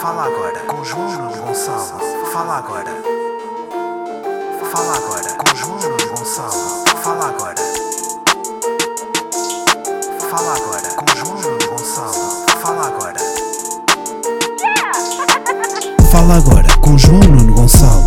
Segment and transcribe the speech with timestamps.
[0.00, 2.00] Fala agora com João Gonçalo.
[2.32, 2.90] Fala agora.
[4.70, 5.78] Fala agora com João
[6.08, 6.84] Gonçalo.
[7.02, 7.54] Fala agora.
[10.30, 12.46] Fala agora com João Gonçalo.
[12.60, 13.18] Fala agora.
[16.10, 18.06] Fala agora com João Nuno Gonçalo.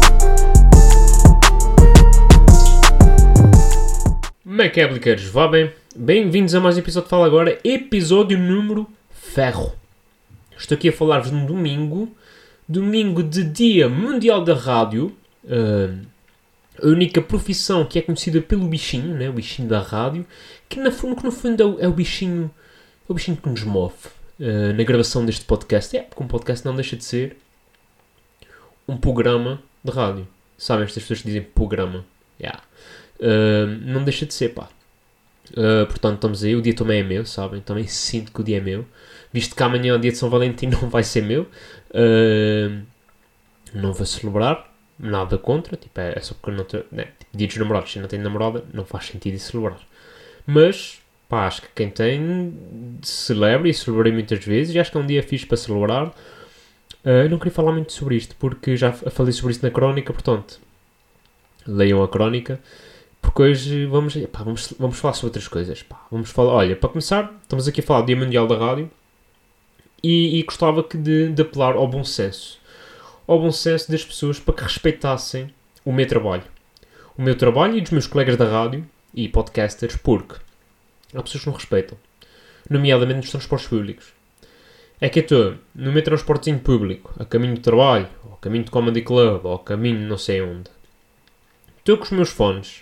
[4.44, 5.30] Como é é?
[5.32, 5.74] Vá bem?
[5.96, 9.79] Bem-vindos a mais um episódio de Fala Agora, episódio número ferro.
[10.60, 12.14] Estou aqui a falar-vos num domingo,
[12.68, 15.16] domingo de Dia Mundial da Rádio,
[15.48, 15.96] ah,
[16.82, 19.30] a única profissão que é conhecida pelo bichinho, né?
[19.30, 20.26] o bichinho da rádio,
[20.68, 22.52] que, na, que no fundo é o, é o bichinho
[23.10, 23.96] é o bichinho que nos move
[24.40, 25.96] ah, na gravação deste podcast.
[25.96, 27.38] É, porque um podcast não deixa de ser
[28.88, 30.28] um programa de rádio.
[30.58, 32.06] Sabem, estas pessoas que dizem programa.
[32.40, 32.62] Yeah.
[33.20, 34.70] Uh, não deixa de ser, pá.
[35.52, 36.56] Uh, portanto, estamos aí.
[36.56, 37.62] O dia também é meu, sabem?
[37.62, 38.86] Também sinto que o dia é meu.
[39.32, 41.44] Visto que amanhã, o dia de São Valentim, não vai ser meu.
[41.92, 42.82] Uh,
[43.74, 44.68] não vou celebrar.
[44.98, 45.78] Nada contra.
[45.78, 46.84] Tipo, é, é só porque não tenho.
[46.92, 47.08] Né?
[47.20, 49.80] Tipo, dia dos namorados, se não tenho namorada, não faz sentido celebrar.
[50.46, 52.54] Mas, pá, acho que quem tem
[53.02, 54.76] celebra e celebrei muitas vezes.
[54.76, 56.08] E acho que é um dia fixe para celebrar.
[57.06, 60.12] Uh, eu não queria falar muito sobre isto, porque já falei sobre isto na crónica,
[60.12, 60.60] portanto,
[61.66, 62.60] leiam a crónica.
[63.22, 65.84] Porque hoje vamos, vamos, vamos falar sobre outras coisas.
[65.84, 66.06] pá.
[66.12, 68.90] Vamos falar, olha, para começar, estamos aqui a falar do Dia Mundial da Rádio
[70.02, 72.60] e, e gostava que de, de apelar ao bom senso.
[73.28, 75.54] Ao bom senso das pessoas para que respeitassem
[75.86, 76.44] o meu trabalho.
[77.18, 80.36] O meu trabalho e dos meus colegas da rádio e podcasters, porque
[81.14, 81.98] há pessoas que não respeitam.
[82.70, 84.14] Nomeadamente nos transportes públicos.
[85.02, 88.66] É que eu estou no meu transportezinho público, a caminho do trabalho, ou a caminho
[88.66, 90.70] de Comedy Club, ou a caminho não sei onde.
[91.78, 92.82] Estou com os meus fones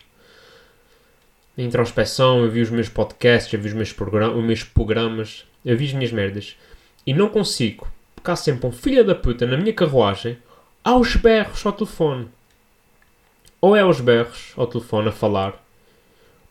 [1.58, 5.46] a introspeção, eu vi os meus podcasts, eu vi os meus, progra os meus programas,
[5.66, 6.56] eu vi as minhas merdas
[7.06, 10.38] e não consigo, porque há sempre um filho da puta na minha carruagem
[10.84, 12.28] aos berros ao telefone.
[13.60, 15.64] Ou é aos berros ao telefone a falar,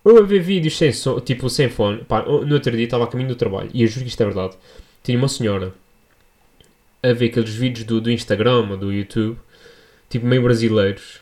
[0.02, 2.04] ou a ver vídeos sem som, tipo sem fone.
[2.04, 4.26] Pá, no outro dia estava a caminho do trabalho e eu juro que isto é
[4.26, 4.56] verdade.
[5.02, 5.72] Tinha uma senhora
[7.02, 9.38] a ver aqueles vídeos do, do Instagram ou do YouTube,
[10.08, 11.20] tipo meio brasileiros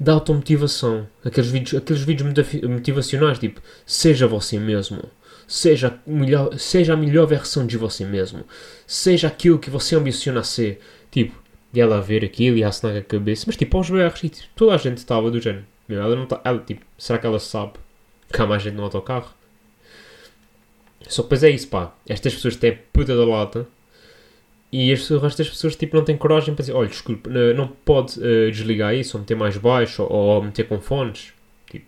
[0.00, 1.08] da automotivação.
[1.24, 2.28] Aqueles vídeos, aqueles vídeos
[2.62, 5.02] motivacionais, tipo, seja você mesmo.
[5.46, 8.44] Seja, melhor, seja a melhor versão de você mesmo.
[8.86, 10.80] Seja aquilo que você ambiciona ser.
[11.10, 11.34] Tipo,
[11.72, 13.44] e ela a ver aquilo e a assinar a cabeça.
[13.46, 14.22] Mas tipo, aos berros.
[14.22, 15.64] E tipo, toda a gente estava do género.
[15.88, 17.72] Meu, ela não tá, ela, tipo, será que ela sabe
[18.30, 19.34] que há mais gente no autocarro?
[21.08, 21.94] Só que depois é isso, pá.
[22.06, 23.66] Estas pessoas têm puta da lata.
[24.70, 27.68] E as, o resto das pessoas tipo, não têm coragem para dizer: olha, desculpe, não
[27.68, 31.32] pode eh, desligar isso, ou meter mais baixo, ou, ou meter com fones.
[31.70, 31.86] Tipo,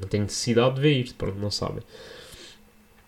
[0.00, 1.82] não tem necessidade de ver isto, pronto, não sabem.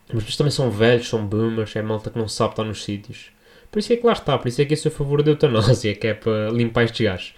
[0.07, 3.31] Mas depois também são velhos, são boomers, é malta que não sabe estar nos sítios.
[3.69, 5.31] Por isso é que lá está, por isso é que eu sou a favor da
[5.31, 7.33] eutanásia, que é para limpar estes gajos.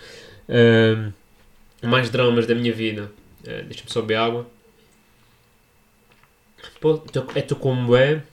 [0.47, 1.11] Ahm,
[1.83, 3.11] mais dramas da minha vida.
[3.47, 4.47] Ah, Deixa-me só beber água.
[6.79, 8.23] Pô, tô- é tu como é.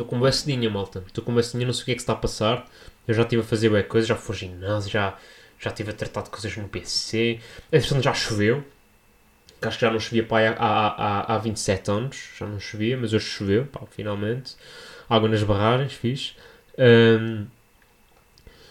[0.00, 1.04] Estou com bué cedinha, malta.
[1.06, 2.66] Estou com bué cedinha, não sei o que é que está a passar.
[3.06, 5.14] Eu já estive a fazer bué coisas, já fui ao ginásio, já,
[5.58, 7.38] já estive a tratar de coisas no PC.
[7.70, 8.64] Entretanto, já choveu.
[9.60, 12.30] Acho que já não chovia pá, há, há, há, há 27 anos.
[12.38, 14.56] Já não chovia, mas hoje choveu, pá, finalmente.
[15.06, 16.32] Água nas barragens, fixe.
[16.78, 17.44] Ahm,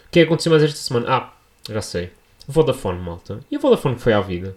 [0.08, 1.06] o que é que aconteceu mais esta semana?
[1.16, 1.34] Ah,
[1.70, 2.12] já sei.
[2.48, 3.40] Vodafone, malta.
[3.52, 4.56] E a Vodafone que foi à vida?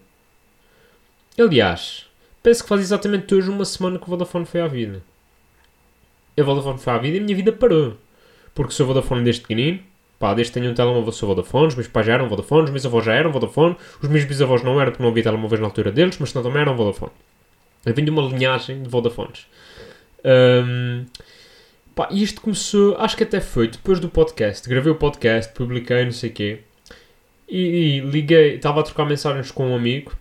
[1.39, 2.06] Aliás,
[2.43, 5.03] penso que faz exatamente hoje uma semana que o Vodafone foi à vida
[6.41, 7.97] a Vodafone foi à vida e a minha vida parou.
[8.54, 9.81] Porque sou Vodafone desde pequenino,
[10.19, 12.70] pá, desde que tenho um telemóvel sou Vodafone, os meus pais já eram Vodafone, os
[12.70, 15.66] meus avós já eram Vodafone, os meus bisavós não eram porque não havia telemóveis na
[15.66, 17.12] altura deles, mas também eram Vodafone.
[17.84, 19.47] Eu vim de uma linhagem de Vodafones.
[20.25, 21.04] Ahm,
[21.94, 26.04] pá, e isto começou, acho que até foi depois do podcast, gravei o podcast, publiquei,
[26.04, 26.60] não sei o quê,
[27.48, 30.12] e, e liguei, estava a trocar mensagens com um amigo,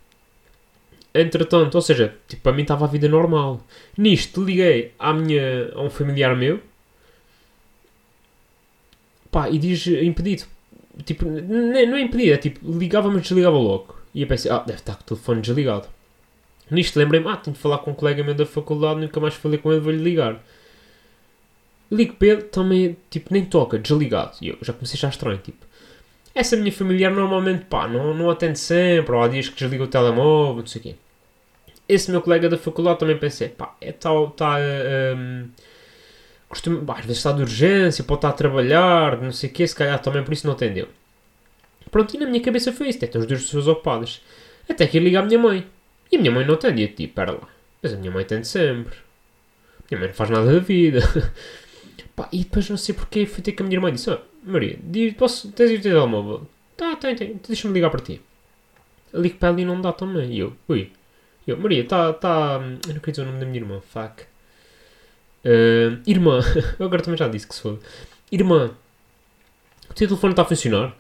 [1.14, 3.62] entretanto, ou seja, tipo, para mim estava a vida normal.
[3.98, 6.60] Nisto liguei à minha, a um familiar meu
[9.32, 10.44] pá, e diz impedido.
[11.06, 13.96] Tipo, não é impedido, é tipo, ligava mas desligava logo.
[14.14, 15.88] E eu pensei, ah, deve estar com o telefone desligado.
[16.70, 19.58] Nisto lembrei-me, ah, tenho de falar com um colega meu da faculdade, nunca mais falei
[19.58, 20.44] com ele, vou-lhe ligar.
[21.90, 24.38] Ligo para ele, também, tipo, nem toca, desligado.
[24.42, 25.66] E eu já comecei a achar estranho, tipo.
[26.34, 29.88] Essa minha familiar normalmente, pá, não, não atende sempre, ou há dias que desliga o
[29.88, 30.96] telemóvel, não sei o quê.
[31.90, 34.58] Esse meu colega da faculdade também pensei, pá, é tal, tá,
[35.18, 35.50] hum,
[36.48, 39.76] costuma, às vezes está de urgência, pode estar a trabalhar, não sei o quê, se
[39.76, 40.88] calhar também por isso não atendeu.
[41.90, 44.22] Pronto, e na minha cabeça foi isso, estão as duas pessoas ocupadas.
[44.70, 45.68] Até que eu ligo à minha mãe.
[46.10, 47.48] E a minha mãe não atende, e eu tipo, pera lá.
[47.82, 48.96] Mas a minha mãe atende sempre.
[49.90, 51.02] Minha mãe não faz nada da vida.
[52.16, 54.20] Pá, e depois não sei porquê fui ter com a minha irmã e disse: oh,
[54.44, 54.78] Maria,
[55.18, 56.48] posso, tens o teu telemóvel?
[56.78, 58.22] Tá, tem, tem, deixa-me ligar para ti.
[59.14, 60.34] Ligo para ela e não dá também.
[60.34, 60.92] E eu, ui.
[61.46, 62.60] Eu, Maria, tá, tá.
[62.88, 64.24] Eu não queria dizer o nome da minha irmã, fuck.
[65.44, 66.40] Uh, irmã,
[66.80, 67.80] eu agora também já disse que se foda.
[68.32, 68.72] Irmã,
[69.90, 70.96] o teu telefone está a funcionar?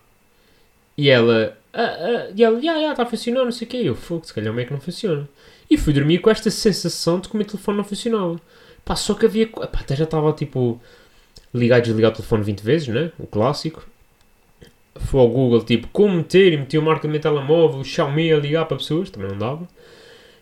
[0.97, 3.77] E ela, ah, ah, e ela, já, já, está a funcionar, não sei o quê.
[3.77, 5.27] Eu, fogo, se calhar é que não funciona.
[5.69, 8.39] E fui dormir com esta sensação de que o meu telefone não funcionava.
[8.83, 9.47] Pá, só que havia.
[9.47, 10.81] Pá, até já estava tipo.
[11.53, 13.11] Ligar e desligar o telefone 20 vezes, né?
[13.19, 13.85] O clássico.
[14.95, 18.31] Fui ao Google, tipo, como meter e meti o marca do meu telemóvel, o Xiaomi
[18.31, 19.67] a ligar para pessoas, também não dava.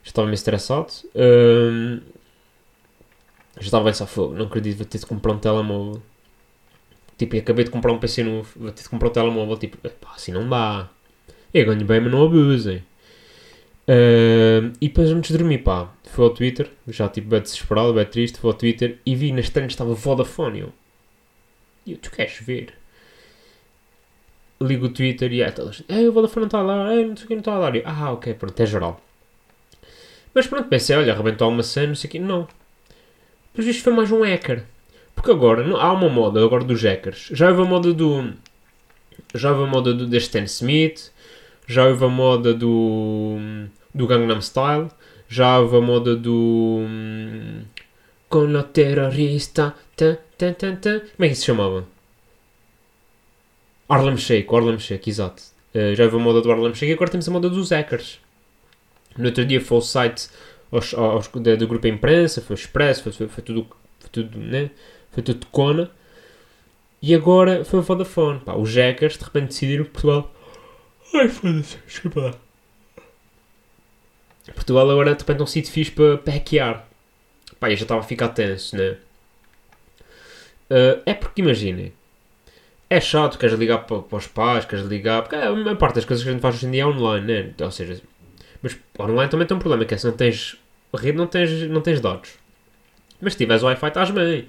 [0.03, 0.91] Estava meio estressado.
[1.15, 1.99] Um,
[3.59, 6.01] já estava a fogo, não acredito, vou ter de comprar um telemóvel.
[7.17, 10.13] Tipo, acabei de comprar um PC novo, vou ter de comprar um telemóvel, tipo, pá,
[10.15, 10.89] assim não dá.
[11.53, 12.83] Eu ganho bem, mas não abusem.
[13.87, 18.05] Uh, e depois antes de dormir, pá, fui ao Twitter, já tipo bem desesperado, bem
[18.05, 20.59] triste, fui ao Twitter e vi nas trends estava Vodafone.
[20.59, 20.73] Eu,
[21.89, 22.73] e eu, tu queres ver?
[24.61, 27.25] Ligo o Twitter e é, todos, é, o Vodafone não está lá, é, não sei
[27.25, 27.69] o que não está lá.
[27.69, 29.01] Eu, ah, ok, pronto, é geral.
[30.33, 32.47] Mas pronto, pensei, olha, arrebentou uma cena, não sei o que, não.
[33.55, 34.63] Mas isto foi mais um hacker.
[35.15, 37.29] Porque agora, não, há uma moda agora dos hackers.
[37.31, 38.33] Já houve a moda do...
[39.33, 41.11] Já houve a moda do, deste Stan Smith,
[41.67, 43.37] já houve a moda do
[43.93, 44.89] do Gangnam Style,
[45.27, 46.85] já houve a moda do.
[48.27, 49.75] Com o terrorista.
[50.39, 50.99] Tan, tan, tan.
[50.99, 51.85] Como é que se chamava?
[53.89, 55.43] Harlem Shake, Harlem Shake, exato.
[55.75, 58.19] Uh, já houve a moda do Harlem Shake e agora temos a moda dos hackers.
[59.17, 60.29] No outro dia foi o site
[60.71, 63.67] aos, aos, do, do grupo imprensa, foi o Expresso, foi, foi, foi, tudo,
[63.99, 64.71] foi tudo, né?
[65.11, 65.91] Foi tudo cona.
[67.01, 68.39] E agora foi o Vodafone.
[68.39, 70.33] Pá, os hackers de repente decidiram que Portugal.
[71.13, 72.33] Ai foda-se, desculpa lá.
[74.53, 76.87] Portugal agora de repente é um sítio fixe para, para hackear.
[77.59, 78.97] Pá, eu já estava a ficar tenso, né?
[80.69, 81.91] Uh, é porque imaginem,
[82.89, 85.21] é chato, queres ligar para, para os pais, queres ligar.
[85.21, 87.25] Porque a maior parte das coisas que a gente faz hoje em dia é online,
[87.25, 87.53] né?
[87.61, 88.01] Ou seja,
[88.61, 90.57] mas online também tem um problema, que é se não tens
[90.93, 92.31] rede, não tens, não tens dados.
[93.21, 94.47] Mas se tiveres Wi-Fi, estás bem.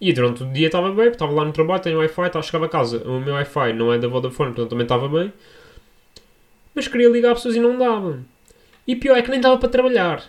[0.00, 2.68] E durante o dia estava bem, estava lá no trabalho, tenho Wi-Fi, tá, chegava a
[2.68, 2.98] casa.
[3.08, 5.32] O meu Wi-Fi não é da Vodafone, portanto também estava bem.
[6.74, 8.20] Mas queria ligar a pessoas e não dava.
[8.86, 10.22] E pior é que nem dava para trabalhar.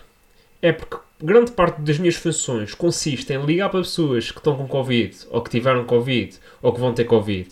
[0.60, 4.66] É porque grande parte das minhas funções consiste em ligar para pessoas que estão com
[4.66, 7.48] Covid, ou que tiveram Covid, ou que vão ter Covid.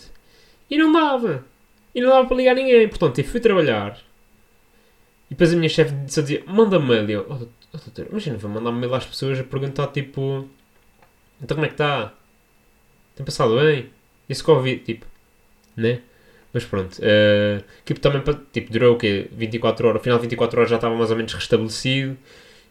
[0.70, 1.44] E não dava.
[1.94, 2.88] E não dava para ligar ninguém.
[2.88, 3.98] Portanto, eu fui trabalhar.
[5.30, 7.08] E depois a minha chefe disse a dizer, manda mail.
[7.08, 10.48] Eu, oh, doutor, imagina, vou mandar mail às pessoas a perguntar, tipo...
[11.40, 12.12] Então como é que está?
[13.14, 13.90] Tem passado bem?
[14.28, 15.06] Esse Covid, tipo...
[15.76, 16.00] Né?
[16.52, 19.28] Mas pronto, uh, tipo, também tipo, durou o quê?
[19.30, 22.16] 24 horas, ao final de 24 horas já estava mais ou menos restabelecido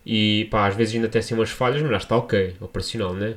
[0.06, 3.36] e pá, às vezes ainda tem assim umas falhas, mas já está ok, operacional, né?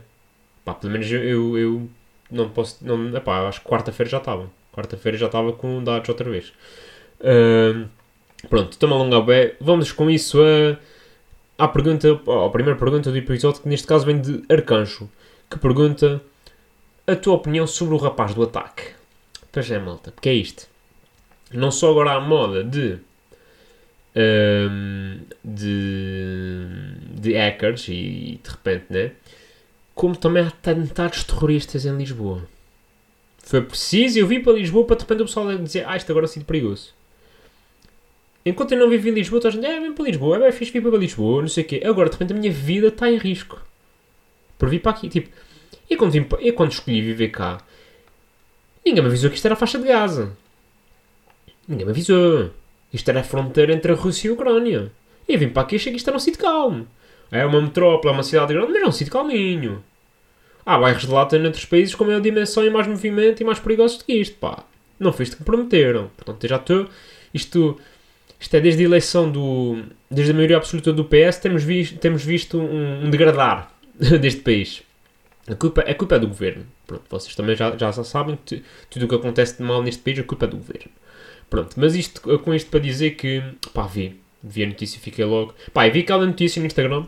[0.65, 1.89] Pá, pelo menos eu, eu
[2.31, 6.29] não posso, não, epá, acho que quarta-feira já estava, quarta-feira já estava com dados outra
[6.31, 6.53] vez.
[7.21, 7.89] Uh,
[8.49, 13.17] pronto, estou-me a alongar bem, vamos com isso a, à pergunta, à primeira pergunta do
[13.17, 15.09] episódio, que neste caso vem de Arcanjo,
[15.51, 16.21] que pergunta
[17.07, 18.99] a tua opinião sobre o rapaz do ataque.
[19.51, 20.69] Pois é, malta, porque é isto.
[21.53, 22.99] Não só agora há moda de.
[24.21, 26.67] Um, de,
[27.21, 29.13] de hackers e de repente, né?
[29.95, 32.43] Como também há atentados terroristas em Lisboa.
[33.45, 36.27] Foi preciso eu vim para Lisboa para de repente o pessoal dizer ah, isto agora
[36.27, 36.93] é sido perigoso.
[38.45, 40.53] Enquanto eu não vivi em Lisboa, toda a gente, é, vem para Lisboa, é bem
[40.53, 41.83] fixe vir para Lisboa, não sei o quê.
[41.85, 43.61] Agora, de repente, a minha vida está em risco.
[44.59, 45.29] Por vir para aqui, tipo...
[45.91, 47.63] E quando, vim, eu quando escolhi viver cá,
[48.89, 50.33] Ninguém me avisou que isto era a faixa de Gaza.
[51.67, 52.51] Ninguém me avisou.
[52.93, 54.91] Isto era a fronteira entre a Rússia e a Ucrânia.
[55.29, 56.87] E eu vim para aqui e achei que isto era um sítio calmo.
[57.31, 59.85] É uma metrópole, é uma cidade grande, mas é um sítio calminho.
[60.65, 63.99] Há bairros de lata noutros países com maior dimensão e mais movimento e mais perigosos
[63.99, 64.65] do que isto, pá.
[64.99, 66.11] Não foi isto que prometeram.
[66.17, 66.89] Portanto, já estou...
[67.33, 67.79] Isto,
[68.41, 69.83] isto é desde a eleição do...
[70.11, 73.71] Desde a maioria absoluta do PS, temos visto, temos visto um, um degradar
[74.21, 74.83] deste país.
[75.47, 76.67] A culpa, a culpa é do governo.
[76.87, 80.19] Pronto, vocês também já, já sabem que tudo o que acontece de mal neste país,
[80.19, 80.91] a culpa é do governo.
[81.51, 85.25] Pronto, mas isto, com isto para dizer que, pá, vi, vi a notícia e fiquei
[85.25, 85.55] logo.
[85.73, 87.07] Pá, vi aquela notícia no Instagram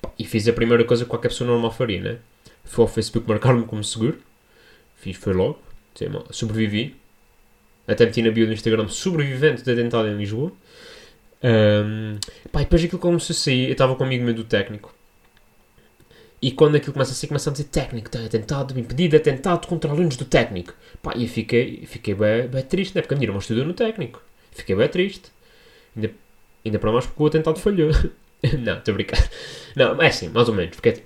[0.00, 2.18] pá, e fiz a primeira coisa que qualquer pessoa normal faria, né?
[2.64, 4.18] Foi ao Facebook marcar-me como seguro,
[4.96, 5.60] fiz, foi logo,
[6.30, 6.96] sobrevivi.
[7.86, 10.52] Até meti na bio do Instagram sobrevivente de atentado em Lisboa.
[11.42, 12.18] Um,
[12.52, 14.94] pá, e depois aquilo começou a sair, eu estava com um amigo meu do técnico
[16.40, 19.90] e quando aquilo começa a ser, começa a dizer técnico, tem atentado, impedido atentado contra
[19.90, 20.72] alunos do técnico.
[21.02, 23.02] Pá, e eu fiquei, fiquei bem, bem triste, né?
[23.02, 24.22] Porque a minha irmã estudou no técnico.
[24.52, 25.32] Fiquei bem triste.
[25.96, 26.12] Ainda,
[26.64, 27.90] ainda para mais porque o atentado falhou.
[28.60, 29.30] não, estou a brincar.
[29.74, 30.76] Não, é assim, mais ou menos.
[30.76, 31.02] Porque é,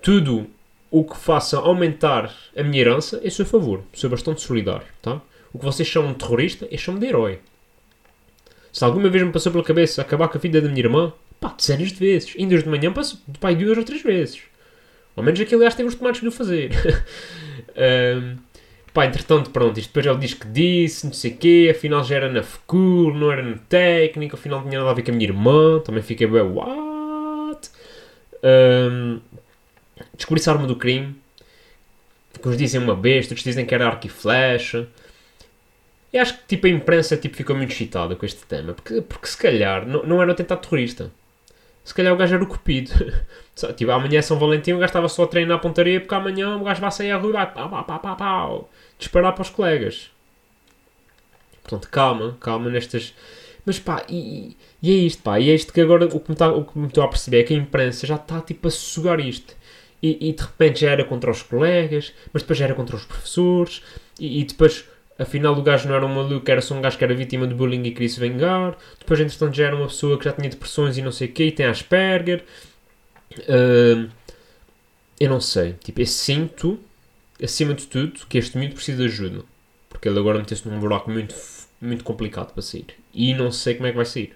[0.00, 0.46] tudo,
[0.88, 3.82] o que faça aumentar a minha herança, sou a favor.
[3.92, 5.20] Sou bastante solidário, tá?
[5.52, 7.40] O que vocês chamam de terrorista, eu chamo de herói.
[8.72, 11.54] Se alguma vez me passou pela cabeça acabar com a vida da minha irmã, pá,
[11.56, 12.34] dezenas de vezes.
[12.38, 14.42] Ainda hoje de manhã passo, pá, duas ou três vezes.
[15.16, 16.70] Ao menos aquele gajo teve os tomates de o fazer.
[17.74, 18.36] um,
[18.92, 22.16] pá, entretanto, pronto, isto depois ele diz que disse, não sei o quê, afinal já
[22.16, 25.28] era na FCUL, não era na técnica, afinal tinha nada a ver com a minha
[25.28, 27.70] irmã, também fiquei bem, what?
[28.44, 29.20] Um,
[30.14, 31.16] descobri-se a arma do crime,
[32.40, 34.86] que uns dizem uma besta, outros dizem que era arco e flecha.
[36.12, 39.26] E acho que tipo, a imprensa tipo, ficou muito excitada com este tema, porque, porque
[39.26, 41.10] se calhar não, não era um atentado terrorista.
[41.86, 42.90] Se calhar o gajo era o cupido.
[43.76, 46.56] tipo, amanhã é São Valentim, o gajo estava só a treinar a pontaria, porque amanhã
[46.56, 48.60] o gajo vai sair à rua e vai pá, pá, pá, pá, pá,
[48.98, 50.10] disparar para os colegas.
[51.62, 53.14] Portanto, calma, calma nestas.
[53.64, 56.34] Mas pá, e, e é isto, pá, e é isto que agora o que me,
[56.34, 58.70] está, o que me estou a perceber é que a imprensa já está tipo a
[58.72, 59.54] sugar isto.
[60.02, 63.04] E, e, de repente já era contra os colegas, mas depois já era contra os
[63.04, 63.80] professores,
[64.18, 64.84] e, e depois
[65.18, 67.54] afinal o gajo não era um maluco, era só um gajo que era vítima de
[67.54, 68.76] bullying e queria se vingar.
[68.98, 71.44] Depois, entretanto, já era uma pessoa que já tinha depressões e não sei o quê,
[71.44, 72.44] e tem Asperger.
[73.40, 74.10] Uh,
[75.18, 75.74] eu não sei.
[75.74, 76.78] Tipo, eu sinto,
[77.42, 79.44] acima de tudo, que este miúdo precisa de ajuda.
[79.88, 81.34] Porque ele agora meteu-se num buraco muito,
[81.80, 82.86] muito complicado para sair.
[83.14, 84.34] E não sei como é que vai sair.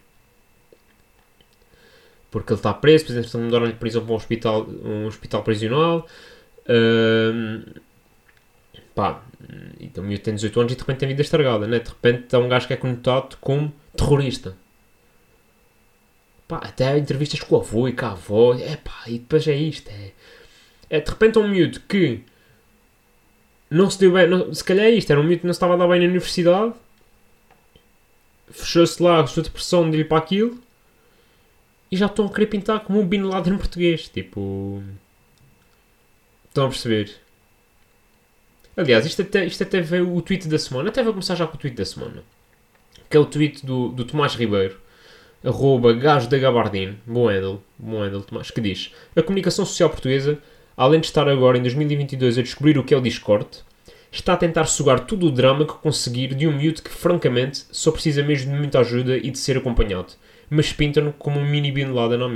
[2.30, 6.06] Porque ele está preso, depois entretanto mudaram-lhe prisão para um hospital, um hospital prisional.
[6.60, 7.80] Uh,
[9.00, 9.22] pá,
[9.80, 11.78] então miúdo tem 18 anos e de repente tem vida estragada, né?
[11.78, 14.54] De repente está um gajo que é conotado como terrorista.
[16.46, 19.56] Pá, até entrevistas com o avô e com a avó, é pá, e depois é
[19.56, 20.12] isto, é...
[20.90, 22.22] é de repente é um miúdo que
[23.70, 25.56] não se deu bem, não, se calhar é isto, era um miúdo que não se
[25.56, 26.74] estava a dar bem na universidade,
[28.50, 30.60] fechou-se lá a sua depressão de ir para aquilo,
[31.90, 34.82] e já estão a querer pintar como um Bin Laden português, tipo...
[36.48, 37.29] Estão a perceber?
[38.80, 40.88] Aliás, isto até, isto até veio o tweet da semana.
[40.88, 42.22] Até vou começar já com o tweet da semana.
[43.10, 44.80] Que é o tweet do, do Tomás Ribeiro,
[45.44, 50.38] arroba gajo da Gabardine, bom handle, bom handle Tomás, que diz A comunicação social portuguesa,
[50.74, 53.48] além de estar agora em 2022 a descobrir o que é o Discord,
[54.10, 57.90] está a tentar sugar todo o drama que conseguir de um miúdo que, francamente, só
[57.90, 60.14] precisa mesmo de muita ajuda e de ser acompanhado,
[60.48, 62.28] mas pintam-no como um mini Bin Laden na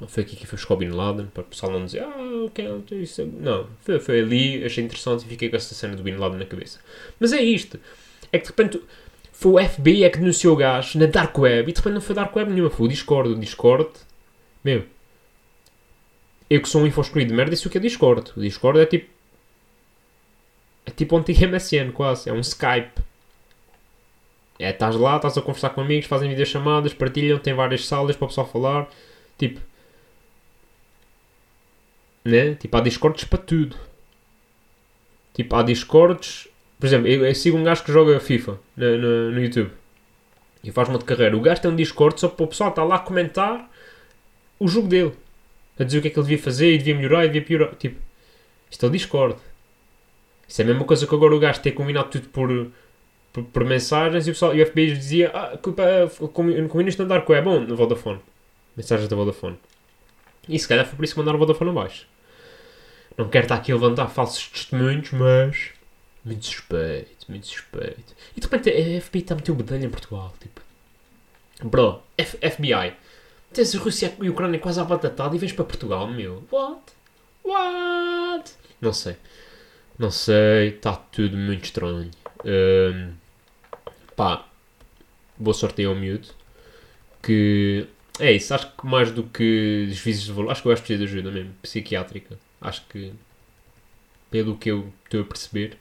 [0.00, 0.08] mesma.
[0.08, 3.24] Foi aqui que foi o Bin Laden, para o pessoal não dizer, ah, ok, isso.
[3.40, 6.46] Não, foi, foi ali, achei interessante e fiquei com essa cena do Bin Laden na
[6.46, 6.80] cabeça.
[7.18, 7.78] Mas é isto.
[8.32, 8.80] É que de repente
[9.32, 12.00] foi o FBI é que denunciou o gajo na Dark Web e de repente não
[12.00, 13.30] foi Dark Web nenhuma, foi o Discord.
[13.30, 13.88] O Discord,
[14.64, 14.84] meu,
[16.50, 18.32] eu que sou um infoscuro de merda, isso o que é Discord.
[18.36, 19.08] O Discord é tipo.
[20.86, 22.28] É tipo um antigo MSN, quase.
[22.28, 23.00] É um Skype.
[24.58, 28.24] É, estás lá, estás a conversar com amigos, fazem videochamadas, partilham, tem várias salas para
[28.24, 28.88] o pessoal falar.
[29.38, 29.60] Tipo,
[32.28, 32.54] né?
[32.54, 33.76] Tipo, há discords para tudo.
[35.34, 36.48] Tipo, há discords.
[36.78, 39.70] Por exemplo, eu, eu sigo um gajo que joga FIFA no, no, no YouTube
[40.62, 41.36] e faz uma de carreira.
[41.36, 43.70] O gajo tem um Discord só para o pessoal estar lá a comentar
[44.58, 45.12] o jogo dele.
[45.78, 47.74] A dizer o que é que ele devia fazer e devia melhorar e devia piorar.
[47.76, 48.00] Tipo,
[48.70, 49.36] isto é o Discord.
[50.46, 52.70] Isso é a mesma coisa que agora o gajo ter combinado tudo por,
[53.32, 55.84] por, por mensagens e o, pessoal, e o FBI dizia: Ah, culpa,
[56.32, 58.20] combinaste andar com é bom no Vodafone.
[58.76, 59.58] Mensagens da Vodafone.
[60.48, 62.06] E se calhar foi por isso que mandaram o Vodafone abaixo.
[63.18, 65.70] Não quero estar aqui a levantar falsos testemunhos, mas.
[66.24, 68.14] Muito suspeito, muito suspeito.
[68.36, 70.32] E de repente a FBI está a meter o bedelho em Portugal.
[70.40, 70.60] Tipo.
[71.64, 72.94] Bro, F FBI.
[73.52, 76.44] Tens a Rússia e a Ucrânia quase à batatada e vens para Portugal, meu.
[76.52, 76.82] What?
[77.44, 78.52] What?
[78.80, 79.16] Não sei.
[79.98, 80.68] Não sei.
[80.68, 82.10] Está tudo muito estranho.
[82.44, 83.12] Um,
[84.14, 84.46] pá.
[85.36, 86.28] Boa sorte aí ao miúdo.
[87.20, 87.88] Que
[88.20, 90.96] é isso, acho que mais do que juízes de valor, acho que eu acho que
[90.96, 92.38] de ajuda mesmo, psiquiátrica.
[92.60, 93.12] Acho que,
[94.30, 95.78] pelo que eu estou a perceber,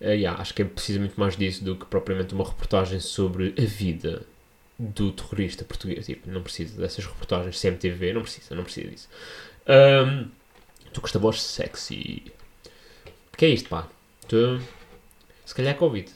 [0.00, 3.54] uh, yeah, acho que é preciso muito mais disso do que propriamente uma reportagem sobre
[3.58, 4.26] a vida
[4.78, 6.06] do terrorista português.
[6.06, 9.08] Tipo, não precisa dessas reportagens CMTV, não precisa, não precisa disso.
[9.68, 10.28] Um,
[10.92, 12.32] tu com voz sexy.
[13.32, 13.88] O que é isto, pá?
[14.28, 14.60] Tu,
[15.44, 16.10] se calhar é Covid.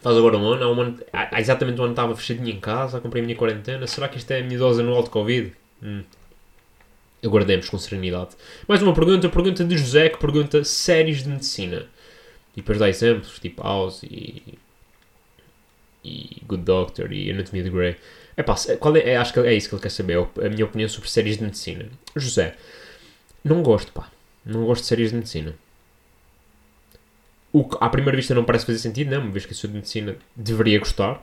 [0.00, 3.00] Faz agora um ano, há, um ano, há exatamente um ano estava fechadinho em casa,
[3.00, 3.86] comprei a minha quarentena.
[3.86, 5.52] Será que isto é a minha dose anual de Covid?
[5.82, 6.04] Hum.
[7.24, 8.30] Aguardemos com serenidade.
[8.68, 11.86] Mais uma pergunta, pergunta de José que pergunta séries de medicina.
[12.56, 14.58] E depois dá exemplos, tipo House e,
[16.04, 17.96] e Good Doctor e Anatomy of the Grey.
[18.36, 20.64] É, pá, qual é, é, acho que é isso que ele quer saber, a minha
[20.64, 21.86] opinião sobre séries de medicina.
[22.14, 22.56] José,
[23.42, 24.10] não gosto, pá.
[24.44, 25.54] Não gosto de séries de medicina.
[27.52, 29.68] O que à primeira vista não parece fazer sentido, não, uma vez que a sua
[29.68, 31.20] de medicina deveria gostar.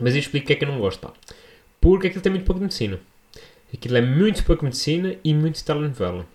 [0.00, 1.12] Mas eu explico o que é que eu não gosto, pá.
[1.80, 2.98] Porque aquilo tem muito pouco de medicina.
[3.72, 6.26] Aquilo é muito pouco medicina e muito telenovela.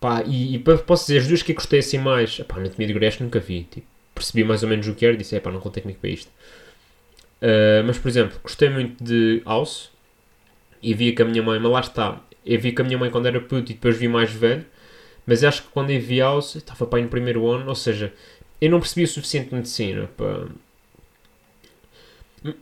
[0.00, 2.38] Pá, e, e posso dizer, as duas que eu gostei assim mais.
[2.40, 3.64] Pá, Anatomia de Grey nunca vi.
[3.70, 6.10] Tipo, percebi mais ou menos o que era e disse, pá, não contei comigo para
[6.10, 6.30] isto.
[7.44, 9.90] Ah, mas, por exemplo, gostei muito de House
[10.82, 12.20] e via com a minha mãe, mas lá está.
[12.44, 14.64] Eu vi com a minha mãe quando era puto e depois vi mais velho.
[15.26, 18.12] Mas acho que quando eu vi House, estava para aí no primeiro ano, ou seja,
[18.60, 20.48] eu não percebi o suficiente de medicina para.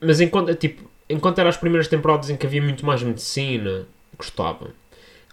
[0.01, 4.71] Mas enquanto, tipo, enquanto eram as primeiras temporadas em que havia muito mais medicina, gostava.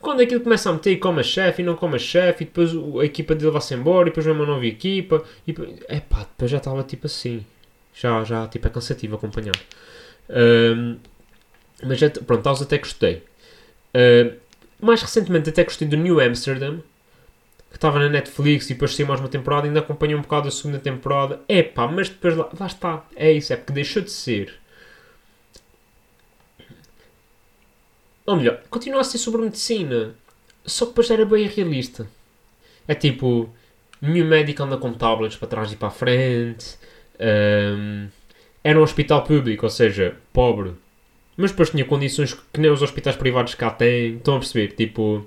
[0.01, 2.47] Quando aquilo começa a meter e come a chefe e não come a chefe, e
[2.47, 2.71] depois
[3.01, 5.53] a equipa dele vai-se embora, e depois vem uma nova equipa, e
[5.87, 7.45] é pá, depois já estava tipo assim.
[7.93, 9.55] Já, já, tipo, é cansativo acompanhar.
[10.29, 10.97] Ahm,
[11.83, 13.23] mas já, pronto, House até gostei.
[13.93, 14.35] Ahm,
[14.81, 16.81] mais recentemente até gostei do New Amsterdam,
[17.69, 20.51] que estava na Netflix e depois saiu mais uma temporada, ainda acompanhei um bocado a
[20.51, 21.41] segunda temporada.
[21.47, 23.05] É pá, mas depois lá, lá está.
[23.15, 24.58] É isso, é porque deixou de ser.
[28.29, 30.13] Ou melhor, continua a ser sobre medicina,
[30.63, 32.07] só que depois era bem realista.
[32.87, 33.49] É tipo,
[33.99, 36.77] nenhum médico anda com tablets para trás e para a frente.
[37.19, 38.07] ahm,
[38.63, 40.75] era um hospital público, ou seja, pobre.
[41.35, 44.17] Mas depois tinha condições que nem os hospitais privados cá têm.
[44.17, 44.73] Estão a perceber?
[44.75, 45.25] Tipo.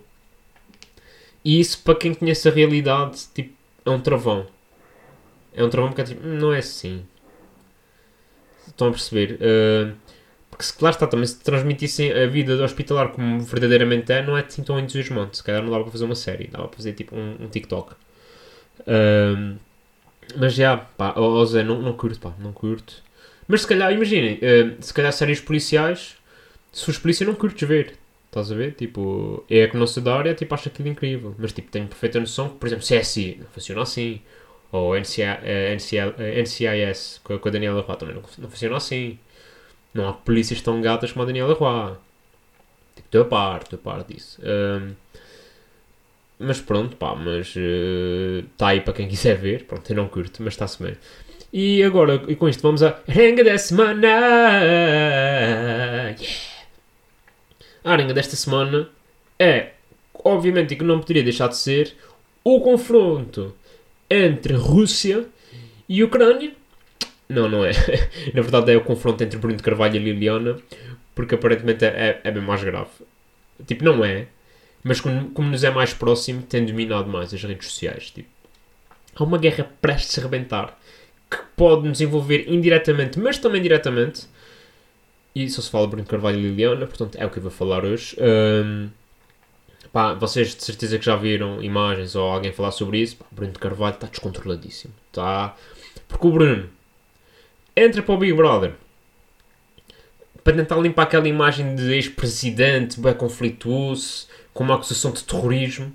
[1.45, 3.53] E isso, para quem conhece a realidade, tipo,
[3.85, 4.47] é um travão.
[5.53, 7.05] É um travão porque é tipo, "Hum, não é assim.
[8.69, 9.39] Estão a perceber?
[9.41, 9.93] Ah,
[10.53, 14.37] porque se lá está, também se transmitissem a vida do hospitalar como verdadeiramente é, não
[14.37, 15.39] é assim tão entusiasmante.
[15.39, 17.95] Se calhar não dava para fazer uma série, dava para fazer tipo um, um TikTok.
[18.87, 19.55] Ah,
[20.37, 23.03] mas já, pá, ó Zé, não, não curto, pá, não curto.
[23.49, 26.17] Mas se calhar, imaginem, ah, se calhar séries policiais,
[26.73, 27.95] se fores polícia não curtes ver.
[28.27, 28.75] Estás a ver?
[28.75, 31.35] Tipo, é que não sei da área, tipo, acho aquilo incrível.
[31.39, 34.21] Mas, tipo, tenho perfeita noção que, por exemplo, CSI não funciona assim.
[34.73, 35.77] Ou NCI, eh,
[36.19, 39.19] eh, NCIS, com a, com Daniela também não, não funciona assim.
[39.95, 41.95] Não há polícias tão gatas como a Daniela Roy.
[42.95, 44.41] Tipo, estou a par, estou a par disso.
[44.43, 44.93] Ahm,
[46.39, 49.65] mas pronto, pá, mas está aí para quem quiser ver.
[49.65, 50.97] Pronto, eu não curto, mas está-se bem.
[51.53, 54.09] E agora, e com isto, vamos à Renga da Semana!
[56.19, 56.53] Yeah!
[57.85, 58.89] A arenga desta semana
[59.39, 59.73] é,
[60.25, 61.97] obviamente, e que não poderia deixar de ser,
[62.45, 63.55] o confronto
[64.09, 65.27] entre Rússia
[65.89, 66.53] e Ucrânia.
[67.29, 67.73] Não, não é.
[68.35, 70.59] Na verdade é o confronto entre Bruno de Carvalho e Liliana,
[71.15, 72.91] porque aparentemente é, é bem mais grave.
[73.67, 74.27] Tipo, não é,
[74.83, 78.11] mas como, como nos é mais próximo, tem dominado mais as redes sociais.
[78.11, 78.29] Tipo,
[79.15, 80.79] há uma guerra prestes a rebentar
[81.31, 84.27] que pode nos envolver indiretamente, mas também diretamente.
[85.35, 87.85] E só se fala Bruno Carvalho e Liliana, portanto é o que eu vou falar
[87.85, 88.17] hoje.
[88.21, 88.89] Ahm,
[89.93, 93.17] pá, vocês de certeza que já viram imagens ou alguém falar sobre isso.
[93.17, 94.93] Pá, Bruno Carvalho está descontroladíssimo.
[95.11, 95.57] Tá?
[96.09, 96.69] Porque o Bruno
[97.77, 98.75] entra para o Big Brother
[100.45, 105.95] para tentar limpar aquela imagem de ex-presidente bem conflituoso, com uma acusação de terrorismo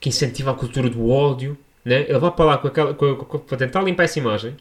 [0.00, 1.56] que incentiva a cultura do ódio.
[1.84, 2.02] Né?
[2.08, 4.56] Ele vai para lá com aquela, com- com- para tentar limpar essa imagem.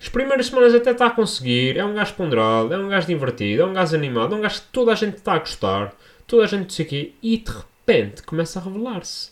[0.00, 1.78] As primeiras semanas até está a conseguir.
[1.78, 4.60] É um gajo ponderado, é um gajo divertido, é um gajo animado, é um gajo
[4.60, 5.94] que toda a gente está a gostar,
[6.26, 9.30] toda a gente sei quê, e de repente começa a revelar-se.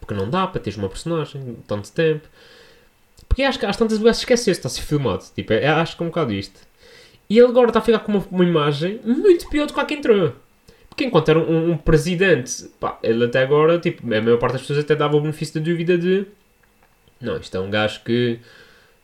[0.00, 2.26] Porque não dá para teres uma personagem tanto tempo.
[3.30, 5.24] Porque acho que às tantas vezes esqueceu-se, está a ser filmado.
[5.34, 6.60] Tipo, é, acho que é um bocado isto.
[7.28, 9.84] E ele agora está a ficar com uma, uma imagem muito pior do que a
[9.84, 10.34] que entrou.
[10.88, 14.62] Porque enquanto era um, um presidente, pá, ele até agora, tipo, a maior parte das
[14.62, 16.26] pessoas até dava o benefício da dúvida de
[17.20, 18.40] não, isto é um gajo que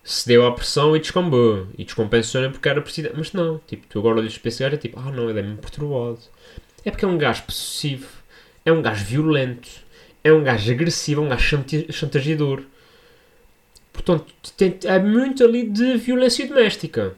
[0.03, 1.69] cedeu à pressão e descambou.
[1.77, 3.15] E descompensou porque era presidente.
[3.17, 5.41] Mas não, tipo, tu agora olhas para esse gajo e é tipo, ah não, ele
[5.41, 6.19] é mesmo perturbado.
[6.85, 8.07] É porque é um gajo possessivo,
[8.65, 9.69] é um gajo violento,
[10.25, 12.63] é um gajo agressivo, é um gajo chantageador.
[14.07, 17.17] Portanto, tem, é muito ali de violência doméstica.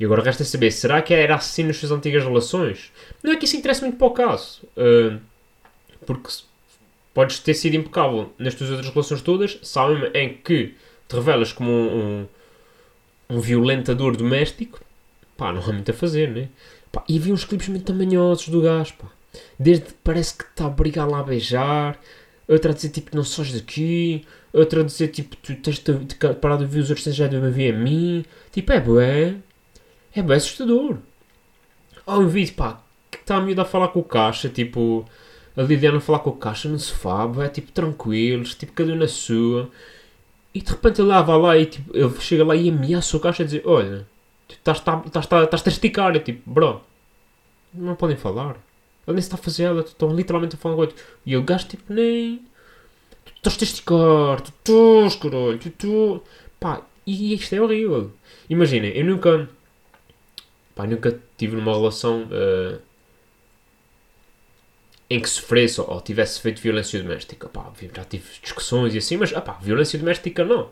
[0.00, 2.90] E agora resta saber, será que era assim nas suas antigas relações?
[3.22, 4.62] Não é que isso interessa muito para o caso.
[4.76, 5.18] ah,
[6.06, 6.30] porque
[7.14, 10.74] podes ter sido impecável nas tuas outras relações todas, sabem em que
[11.06, 12.26] te revelas como um,
[13.30, 14.80] um, um violentador doméstico,
[15.36, 16.48] pá, não há muito a fazer, né?
[16.90, 19.08] Pá, e vi uns clipes muito tamanhosos do gajo, pá.
[19.58, 22.00] Desde parece que está a brigar lá a beijar,
[22.48, 26.14] outra a dizer tipo, não sós daqui, outra a dizer tipo, tu tens de, de
[26.34, 28.24] parar de ouvir os outros, tens já de me ouvir a mim.
[28.50, 29.34] Tipo, é bué,
[30.14, 30.98] é bem assustador.
[32.06, 35.04] Há um vídeo, pá, que está a miúda a falar com o caixa, tipo,
[35.56, 38.96] a Liliana a falar com o caixa no sofá, é tipo, tranquilos, tipo, cada um
[38.96, 39.70] na sua.
[40.54, 43.20] E de repente ele lá vai lá e tipo, ele chega lá e ameaça o
[43.20, 44.06] caixa a dizer, olha,
[44.62, 46.82] tá- estás-te a esticar, é tipo, bro,
[47.72, 48.56] não podem falar.
[49.06, 51.04] Ele nem está a fazer ela, estão literalmente a falar com o outro.
[51.26, 52.40] E o gajo tipo, nem...
[53.24, 56.22] Tu estás-te a esticar, tu estás, caralho, tu tu...
[56.60, 58.12] Pá, e isto é horrível.
[58.48, 59.48] Imaginem, eu nunca...
[60.74, 62.80] Pá, nunca tive numa relação uh,
[65.10, 67.48] em que sofresse ou, ou tivesse feito violência doméstica.
[67.48, 70.70] Pá, já tive discussões e assim, mas pá, violência doméstica não.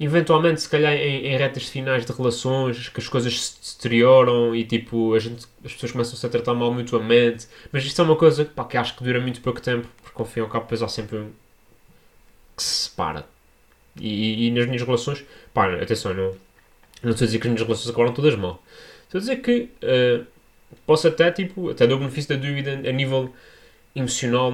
[0.00, 4.64] Eventualmente, se calhar em, em retas finais de relações, que as coisas se deterioram e
[4.64, 7.48] tipo, a gente, as pessoas começam-se a tratar mal mutuamente.
[7.72, 10.26] Mas isto é uma coisa pá, que acho que dura muito pouco tempo, porque ao
[10.26, 11.30] fim e ao cabo depois há sempre um
[12.56, 13.26] que se separa.
[14.00, 16.36] E, e, nas minhas relações, pá, atenção, não,
[17.02, 18.62] não estou a dizer que as minhas relações acabaram todas mal.
[19.04, 20.26] Estou a dizer que uh,
[20.86, 23.32] posso até, tipo, até dar o benefício da dúvida a nível
[23.96, 24.52] emocional,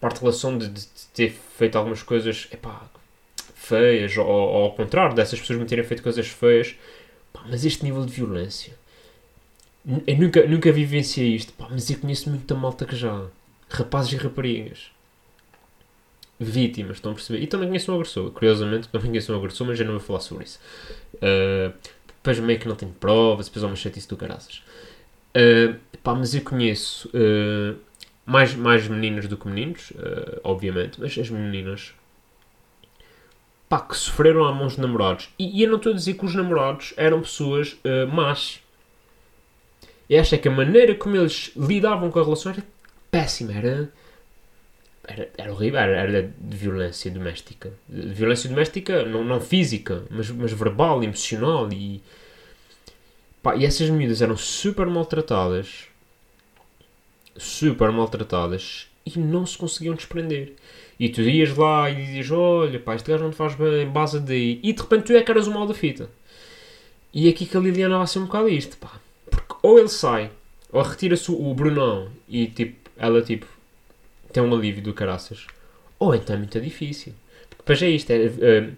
[0.00, 2.88] parte de relação de, de, de, ter feito algumas coisas, epá,
[3.70, 6.76] feias, ou, ou, ao contrário, dessas pessoas me terem feito coisas feias.
[7.32, 8.74] Pá, mas este nível de violência,
[10.06, 13.26] eu nunca, nunca vivenciei isto, pá, mas eu conheço muita malta que já,
[13.68, 14.90] rapazes e raparigas,
[16.38, 17.42] vítimas, estão a perceber?
[17.42, 20.20] E também conheço um agressor, curiosamente, também conheço um agressor, mas já não vou falar
[20.20, 20.58] sobre isso.
[21.14, 21.72] Uh,
[22.08, 24.62] depois meio que não tenho provas, depois há uma chatice do caraças.
[25.36, 27.78] Uh, pá, mas eu conheço uh,
[28.26, 31.94] mais, mais meninas do que meninos, uh, obviamente, mas as meninas
[33.70, 35.30] pá, que sofreram à mãos de namorados.
[35.38, 38.60] E, e, eu não estou a dizer que os namorados eram pessoas uh, más.
[40.20, 42.64] Acho é que a maneira como eles lidavam com a relação era
[43.12, 43.88] péssima, era
[45.06, 47.72] era, era horrível, era, era, de violência doméstica.
[47.88, 51.72] De violência doméstica, não, não física, mas, mas verbal, emocional.
[51.72, 52.02] E,
[53.42, 55.86] pá, e essas medidas eram super maltratadas,
[57.36, 60.54] super maltratadas, e não se conseguiam desprender.
[60.98, 64.20] E tu ias lá e dizias: Olha, pá, este gajo não te faz bem, base
[64.20, 64.60] daí.
[64.62, 66.10] E de repente tu é que eras o mal da fita.
[67.12, 69.00] E aqui que a Liliana vai ser um bocado isto, pá.
[69.30, 70.30] Porque ou ele sai,
[70.70, 73.46] ou retira-se o Brunão e tipo, ela tipo
[74.32, 75.46] tem um alívio do caraças.
[75.98, 77.14] Ou então é muito difícil.
[77.56, 78.10] Depois é isto.
[78.10, 78.76] É, uh,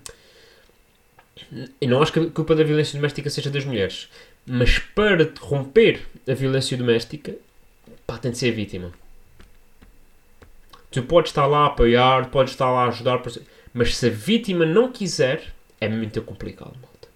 [1.81, 4.09] eu não acho que a culpa da violência doméstica seja das mulheres.
[4.47, 7.35] Mas para romper a violência doméstica,
[8.07, 8.93] pá, tem de ser vítima.
[10.93, 13.23] Tu podes estar lá a apoiar, podes estar lá a ajudar,
[13.73, 17.09] mas se a vítima não quiser, é muito complicado, malta.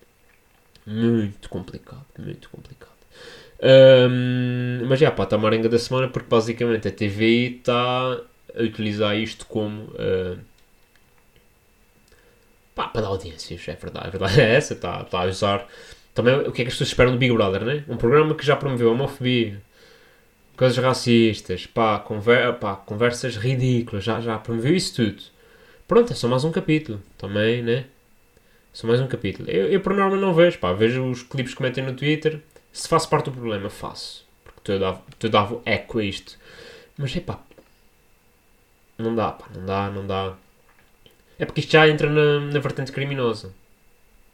[0.87, 2.97] Muito complicado, muito complicado.
[3.62, 8.19] Um, mas já, pá, está a marenga da semana porque basicamente a TV está
[8.55, 9.85] a utilizar isto como.
[9.85, 10.39] Uh,
[12.75, 15.67] pá, para dar audiências, é verdade, a verdade é essa, está, está a usar.
[16.15, 17.85] Também o que é que as pessoas esperam do Big Brother, né?
[17.89, 19.61] Um programa que já promoveu a homofobia,
[20.57, 25.23] coisas racistas, pá, conver, pá, conversas ridículas, já, já promoveu isso tudo.
[25.87, 27.87] Pronto, é só mais um capítulo, também, né?
[28.73, 29.49] Só mais um capítulo.
[29.51, 32.40] Eu, eu por norma não vejo, pá, vejo os clipes que metem no Twitter
[32.73, 34.27] se faço parte do problema, faço.
[34.45, 36.38] Porque eu dava, dava eco a isto.
[36.99, 37.40] Mas é pá.
[38.99, 39.47] Não dá, pá.
[39.55, 40.35] Não dá, não dá.
[41.38, 43.55] É porque isto já entra na, na vertente criminosa.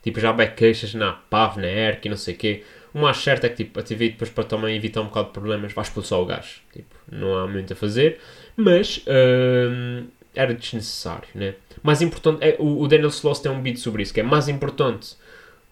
[0.02, 2.64] Tipo, já há queixas na PAV, na ERC e não sei o quê.
[2.94, 5.32] O mais certo é que tipo, a TV depois para também evitar um bocado de
[5.32, 6.60] problemas vai expulsar o gajo.
[6.72, 8.20] Tipo, não há muito a fazer.
[8.56, 11.54] Mas hum, era desnecessário, né?
[11.82, 14.48] Mais importante, é, o, o Daniel Sloss tem um beat sobre isso, que é mais
[14.48, 15.16] importante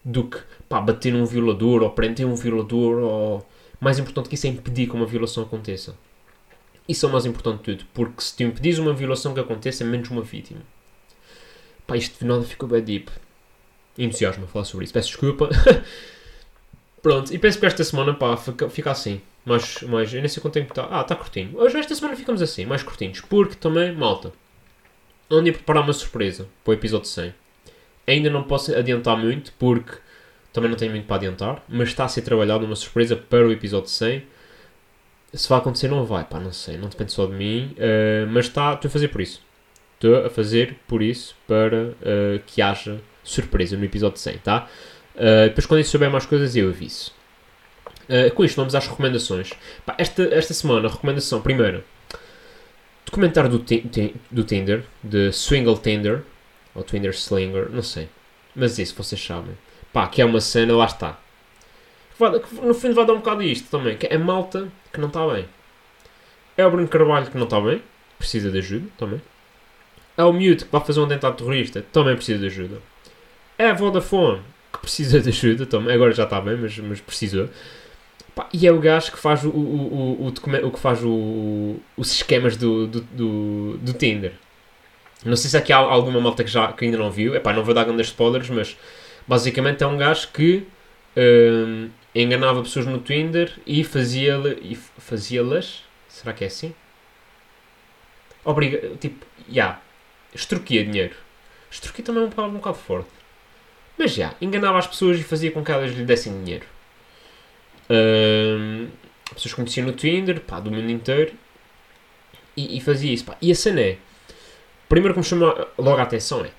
[0.03, 3.47] do que pá, bater num violador ou prender um violador ou
[3.79, 5.95] mais importante que isso é impedir que uma violação aconteça.
[6.87, 9.83] Isso é o mais importante de tudo, porque se tu impedis uma violação que aconteça,
[9.83, 10.61] é menos uma vítima.
[11.87, 13.11] Pá, isto de nada ficou bem deep.
[13.97, 15.49] Entusiasmo a falar sobre isso, peço desculpa.
[17.01, 19.21] Pronto, e penso que esta semana, pá, fica, assim.
[19.43, 20.87] Mas, mas eu nem sei quanto tempo está.
[20.91, 21.57] Ah, está curtinho.
[21.57, 23.21] Hoje, esta semana ficamos assim, mais curtinhos.
[23.21, 24.31] Porque também, malta,
[25.29, 27.33] ando a preparar uma surpresa para o episódio 100.
[28.05, 29.97] Ainda não posso adiantar muito porque
[30.53, 33.51] também não tenho muito para adiantar, mas está a ser trabalhado uma surpresa para o
[33.51, 34.23] episódio 100.
[35.33, 38.47] Se vai acontecer, não vai, pá, não sei, não depende só de mim, uh, mas
[38.47, 39.41] está, estou a fazer por isso.
[39.95, 44.67] Estou a fazer por isso para uh, que haja surpresa no episódio 100, tá?
[45.15, 47.11] Uh, depois, quando eu souber mais coisas, eu aviso.
[48.35, 49.53] com isto, vamos às recomendações.
[49.85, 51.83] Pá, esta, esta semana, recomendação, primeiro,
[53.05, 53.65] documentário do,
[54.31, 56.23] do Tinder, de Swingle Tinder,
[56.73, 58.09] ou Twinder Slinger, não sei.
[58.55, 59.57] Mas isso vocês sabem.
[59.91, 61.19] Pá, que é uma cena, lá está.
[62.61, 65.47] No fim vai dar um bocado isto também, que é malta que não está bem.
[66.55, 67.81] É o Bruno Carvalho que não está bem,
[68.17, 69.21] precisa de ajuda também.
[70.17, 72.81] É o Mute que vai fazer um atentado terrorista, também precisa de ajuda.
[73.57, 74.41] É a Vodafone
[74.81, 77.49] precisa de ajuda agora já está bem, mas, mas precisou.
[78.35, 81.77] Pá, e é o gajo que faz o, o, o, o, o que faz o,
[81.97, 84.33] os esquemas do, do, do, do Tinder.
[85.25, 87.35] Não sei se aqui há alguma malta que, já, que ainda não viu.
[87.35, 88.77] Epá, não vou dar grandes spoilers, mas
[89.27, 90.65] basicamente é um gajo que
[91.15, 94.55] hum, enganava pessoas no Tinder e fazia-las.
[94.97, 95.43] Fazia
[96.07, 96.73] será que é assim?
[98.43, 98.95] Obriga.
[98.99, 99.79] Tipo, já.
[100.37, 101.15] Yeah, dinheiro.
[101.69, 103.20] Extorquia também é um bocado, um bocado forte.
[104.01, 106.65] Mas já, enganava as pessoas e fazia com que elas lhe dessem dinheiro.
[107.87, 108.87] Ahm,
[109.31, 111.33] pessoas conheciam no Tinder, pá, do mundo inteiro.
[112.57, 113.37] E, e fazia isso, pá.
[113.39, 113.97] E a cena é...
[114.89, 116.49] Primeiro que me chama logo a atenção é...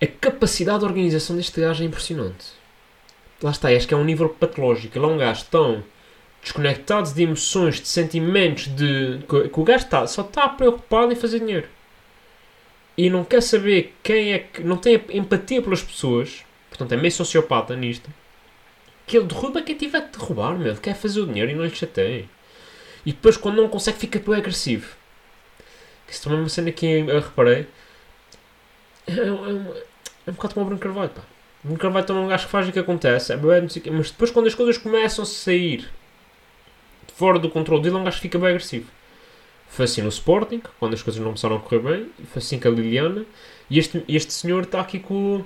[0.00, 2.46] A capacidade de organização deste gajo é impressionante.
[3.42, 4.96] Lá está, acho que é um nível patológico.
[4.96, 5.82] Ele é um gajo tão
[6.40, 9.18] desconectado de emoções, de sentimentos, de...
[9.26, 11.66] Que o gajo está, só está preocupado em fazer dinheiro.
[12.96, 14.62] E não quer saber quem é que...
[14.62, 16.46] Não tem empatia pelas pessoas.
[16.78, 18.08] Portanto, é meio sociopata nisto.
[19.06, 20.68] Que ele derruba quem tiver de derrubar, meu.
[20.68, 22.24] Ele quer fazer o dinheiro e não lhe chateia.
[23.04, 24.94] E depois, quando não consegue, fica bem agressivo.
[26.08, 27.66] Isso também é uma cena que eu reparei.
[29.06, 29.74] É, é, um-
[30.26, 31.22] é um bocado como o Bruno Carvalho, pá.
[31.64, 33.32] O Bruno Carvalho também é um gajo que faz o que acontece.
[33.32, 33.36] É
[33.80, 35.88] quê, mas depois, quando as coisas começam a sair
[37.14, 38.90] fora do controle dele, é um gajo que fica bem agressivo.
[39.68, 42.10] Foi assim no Sporting, quando as coisas não começaram a correr bem.
[42.32, 43.24] Foi assim com a Liliana.
[43.68, 45.44] E este, este senhor está aqui com,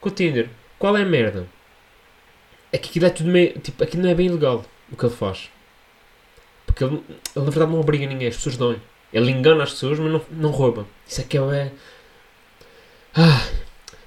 [0.00, 0.48] com o Tinder.
[0.78, 1.46] Qual é a merda?
[2.72, 3.58] É que aquilo é tudo meio.
[3.58, 5.50] Tipo, aquilo não é bem ilegal o que ele faz.
[6.66, 7.02] Porque ele,
[7.36, 8.80] ele na verdade não obriga ninguém, as pessoas dão-lhe.
[9.12, 10.86] Ele engana as pessoas, mas não, não rouba.
[11.06, 11.72] Isso é que é.
[13.14, 13.46] Ah.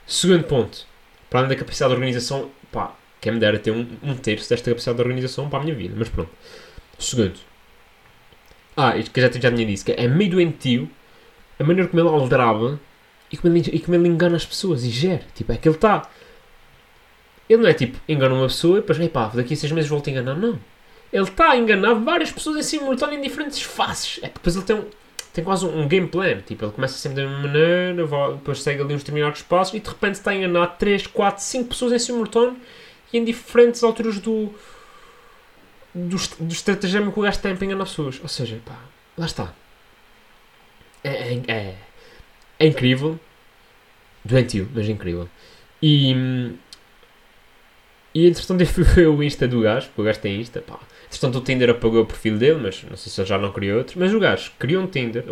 [0.07, 0.85] Segundo ponto.
[1.29, 4.69] Para além da capacidade de organização, pá, quem me dera ter um, um terço desta
[4.69, 6.29] capacidade de organização para a minha vida, mas pronto.
[6.99, 7.39] Segundo.
[8.75, 10.89] Ah, isto que eu já, já tinha dito, que é meio doentio
[11.59, 12.79] a maneira como ele aldraba
[13.33, 15.23] e como ele, e como ele engana as pessoas e gera.
[15.33, 16.07] Tipo, é que ele está.
[17.49, 20.11] Ele não é tipo, engana uma pessoa e depois, epá, daqui a seis meses volta
[20.11, 20.35] a enganar.
[20.35, 20.59] Não.
[21.11, 24.19] Ele está a enganar várias pessoas em simultâneo em diferentes faces.
[24.21, 24.85] É que depois ele tem um,
[25.33, 26.41] tem quase um, um game plan.
[26.41, 29.89] Tipo, ele começa sempre da mesma maneira, depois segue ali uns determinados passos e de
[29.89, 32.55] repente está a enganar 3, 4, 5 pessoas em simultâneo
[33.11, 34.53] e em diferentes alturas do,
[35.93, 38.19] do, do estratagema que o gajo tem para enganar pessoas.
[38.21, 38.77] Ou seja, pá,
[39.17, 39.53] lá está.
[41.03, 41.75] É, é, é,
[42.59, 43.19] é incrível.
[44.23, 45.27] Doentio, mas incrível.
[45.81, 46.13] E,
[48.15, 50.79] e entretanto eu fui ver o Insta do gajo, porque o gajo tem Insta, pá.
[51.07, 53.77] Entretanto o Tinder apagou o perfil dele, mas não sei se ele já não criou
[53.79, 53.99] outro.
[53.99, 55.25] Mas o gajo criou um Tinder,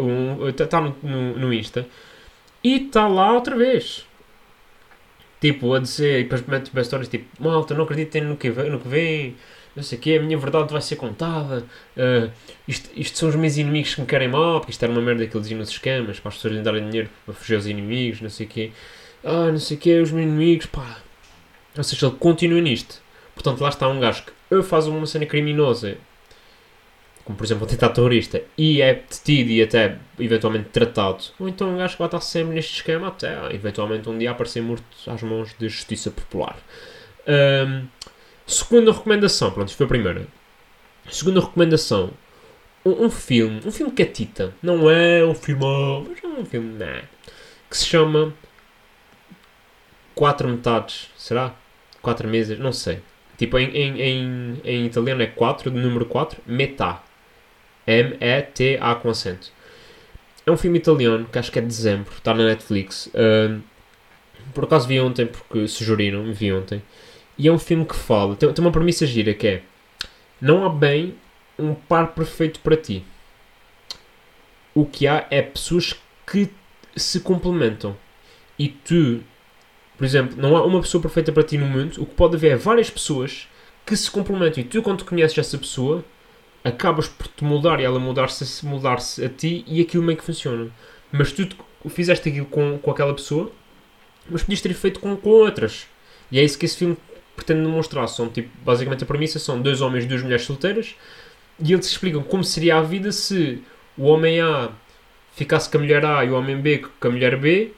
[0.47, 1.87] está no, no, no Insta,
[2.63, 4.05] e está lá outra vez.
[5.41, 8.79] Tipo, a dizer, e depois mete bem histórias tipo, malta, não acreditem no que no
[8.79, 9.35] que vem
[9.75, 11.65] não sei o quê, a minha verdade vai ser contada,
[11.97, 12.29] ah,
[12.67, 15.25] isto, isto são os meus inimigos que me querem mal, porque isto era uma merda
[15.25, 18.21] que ele dizia nos esquemas, para as pessoas lhe darem dinheiro para fugir aos inimigos,
[18.21, 18.71] não sei o quê.
[19.23, 20.97] Ah, não sei o quê, os meus inimigos, pá.
[21.77, 23.01] Ou seja, ele continua nisto.
[23.33, 25.97] Portanto, lá está um gajo que faz uma cena criminosa,
[27.23, 31.73] como por exemplo um tentado terrorista, e é detido e até eventualmente tratado, ou então
[31.73, 35.21] um gajo que vai estar sempre neste esquema até eventualmente um dia aparecer morto às
[35.21, 36.57] mãos de justiça popular.
[37.27, 37.85] Ahm,
[38.47, 40.27] segunda recomendação, pronto, foi a primeira.
[41.09, 42.11] Segunda recomendação,
[42.85, 47.03] um, um filme, um filme catita, não é um filmão, mas é um filme, né,
[47.69, 48.33] que se chama
[50.15, 51.55] Quatro Metades, será?
[52.01, 52.99] Quatro Mesas, não sei.
[53.37, 57.01] Tipo, em, em, em, em italiano é 4, número 4, metà.
[57.87, 59.51] M-E-T-A com acento.
[60.45, 63.11] É um filme italiano que acho que é de dezembro, está na Netflix.
[64.53, 66.81] Por acaso vi ontem, porque sugeriram, vi ontem.
[67.37, 69.61] E é um filme que fala, tem, tem uma premissa gira que é:
[70.39, 71.15] não há bem
[71.57, 73.03] um par perfeito para ti.
[74.73, 76.49] O que há é pessoas que
[76.95, 77.95] se complementam.
[78.57, 79.21] E tu,
[79.97, 82.01] por exemplo, não há uma pessoa perfeita para ti no mundo.
[82.01, 83.47] O que pode haver é várias pessoas
[83.85, 84.63] que se complementam.
[84.63, 86.03] E tu, quando conheces essa pessoa,
[86.63, 90.69] acabas por te mudar e ela mudar-se mudar a ti e aquilo meio que funciona.
[91.11, 91.57] Mas tu te-
[91.89, 93.51] fizeste aquilo com, com aquela pessoa,
[94.29, 95.87] mas podias ter feito com, com outras.
[96.31, 96.95] E é isso que esse filme
[97.35, 98.07] pretende demonstrar.
[98.07, 100.95] São, tipo, basicamente a premissa são dois homens e duas mulheres solteiras
[101.63, 103.61] e eles explicam como seria a vida se
[103.97, 104.69] o homem A
[105.35, 107.71] ficasse com a mulher A e o homem B com a mulher B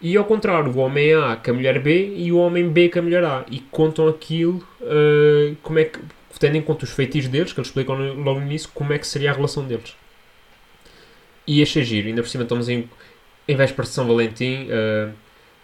[0.00, 3.00] e ao contrário, o homem A com a mulher B e o homem B com
[3.00, 5.98] a mulher A e contam aquilo eh, como é que
[6.38, 9.06] tendo em conta os feitiços deles, que eles explicam logo no início, como é que
[9.06, 9.94] seria a relação deles.
[11.46, 12.88] E achei giro, ainda por cima estamos em,
[13.46, 15.12] em véspera de São Valentim, uh,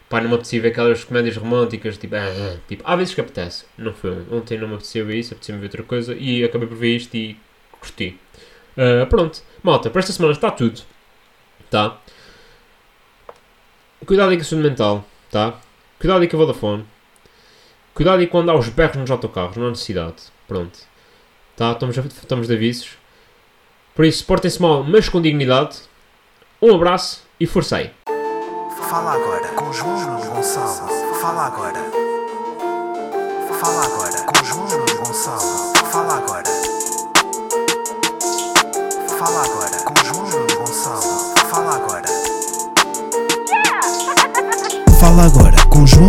[0.08, 3.64] pá, não me apetecia aquelas comédias românticas, tipo, ah, ah, tipo, há vezes que apetece,
[3.76, 6.76] não foi, ontem não me apetecia ver isso, apetecia-me ver outra coisa, e acabei por
[6.76, 7.36] ver isto e
[7.72, 8.18] curti.
[8.76, 10.80] Uh, pronto, malta, para esta semana está tudo,
[11.70, 11.98] tá?
[14.06, 15.60] Cuidado aí com a saúde mental, tá?
[15.98, 16.84] Cuidado aí com a Vodafone,
[17.94, 20.78] cuidado aí quando há os berros nos autocarros, não há necessidade, pronto,
[21.56, 21.72] tá?
[21.72, 22.98] Estamos, estamos de avisos.
[23.94, 25.76] Por isso, portem-se mal, mas com dignidade.
[26.60, 27.90] Um abraço e aí.
[28.88, 30.88] Fala agora com João Nuno Gonçalo.
[31.20, 31.80] Fala agora.
[33.60, 35.72] Fala agora com João Nuno Gonçalo.
[35.90, 36.44] Fala agora.
[39.18, 41.34] Fala agora com João Nuno Gonçalo.
[41.50, 42.04] Fala agora.
[45.00, 46.08] Fala agora com João